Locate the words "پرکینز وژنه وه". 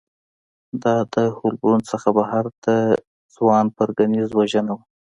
3.77-4.83